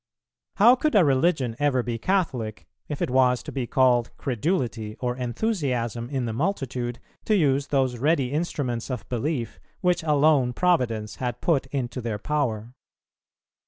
How 0.55 0.73
could 0.73 0.95
a 0.95 1.05
religion 1.05 1.55
ever 1.59 1.83
be 1.83 1.99
Catholic, 1.99 2.65
if 2.89 3.03
it 3.03 3.11
was 3.11 3.43
to 3.43 3.51
be 3.51 3.67
called 3.67 4.09
credulity 4.17 4.95
or 4.99 5.15
enthusiasm 5.15 6.09
in 6.09 6.25
the 6.25 6.33
multitude 6.33 6.97
to 7.25 7.35
use 7.35 7.67
those 7.67 7.99
ready 7.99 8.31
instruments 8.31 8.89
of 8.89 9.07
belief, 9.09 9.59
which 9.81 10.01
alone 10.01 10.53
Providence 10.53 11.17
had 11.17 11.39
put 11.39 11.67
into 11.67 12.01
their 12.01 12.17
power? 12.17 12.73